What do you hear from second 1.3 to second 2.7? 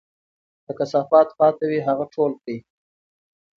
پاتې وي، هغه ټول کړئ.